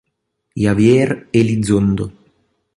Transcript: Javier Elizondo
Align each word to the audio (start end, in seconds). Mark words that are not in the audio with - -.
Javier 0.55 1.29
Elizondo 1.31 2.05